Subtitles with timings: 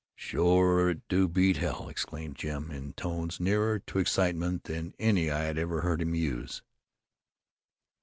[0.15, 5.41] "Shore it do beat hell!" exclaimed Jim in tones nearer to excitement than any I
[5.41, 6.63] had ever heard him use.